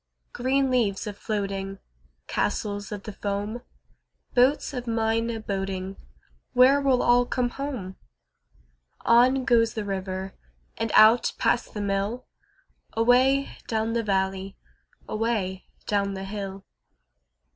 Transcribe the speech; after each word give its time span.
Green 0.33 0.71
leaves 0.71 1.05
a 1.05 1.13
floating, 1.13 1.77
Castles 2.25 2.91
of 2.91 3.03
the 3.03 3.13
foam, 3.13 3.61
Boats 4.33 4.73
of 4.73 4.87
mine 4.87 5.29
a 5.29 5.39
boating— 5.39 5.95
Where 6.53 6.81
will 6.81 7.03
all 7.03 7.27
come 7.27 7.49
home? 7.49 7.97
On 9.01 9.45
goes 9.45 9.75
the 9.75 9.85
river 9.85 10.33
And 10.75 10.91
out 10.95 11.33
past 11.37 11.75
the 11.75 11.81
mill, 11.81 12.25
Away 12.93 13.55
down 13.67 13.93
the 13.93 14.01
valley, 14.01 14.57
Away 15.07 15.65
down 15.85 16.15
the 16.15 16.25
hill. 16.25 16.65